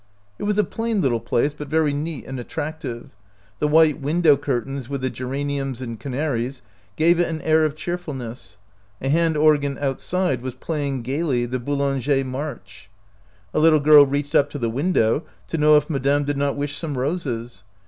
[0.39, 3.11] It was a plain little place, but very neat and attractive.
[3.59, 6.63] The white window curtains with the geraniums and canaries
[6.95, 8.57] gave it an air of cheerfulness.
[8.99, 12.89] A hand organ outside was playing gaily the Boulanger March.
[13.53, 16.75] A little girl reached up to the window to know if madatne did not wish
[16.75, 17.63] some roses.